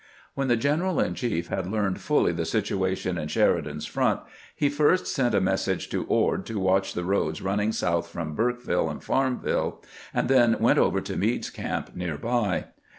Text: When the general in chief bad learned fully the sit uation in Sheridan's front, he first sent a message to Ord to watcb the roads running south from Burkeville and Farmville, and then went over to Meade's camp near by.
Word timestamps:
When 0.33 0.47
the 0.47 0.57
general 0.57 0.99
in 0.99 1.13
chief 1.13 1.51
bad 1.51 1.67
learned 1.69 2.01
fully 2.01 2.31
the 2.31 2.43
sit 2.43 2.65
uation 2.65 3.21
in 3.21 3.27
Sheridan's 3.27 3.85
front, 3.85 4.19
he 4.55 4.67
first 4.67 5.05
sent 5.05 5.35
a 5.35 5.39
message 5.39 5.89
to 5.91 6.05
Ord 6.07 6.43
to 6.47 6.59
watcb 6.59 6.95
the 6.95 7.03
roads 7.03 7.39
running 7.43 7.71
south 7.71 8.07
from 8.09 8.33
Burkeville 8.33 8.89
and 8.89 9.03
Farmville, 9.03 9.79
and 10.11 10.27
then 10.27 10.57
went 10.57 10.79
over 10.79 11.01
to 11.01 11.15
Meade's 11.15 11.51
camp 11.51 11.91
near 11.95 12.17
by. 12.17 12.65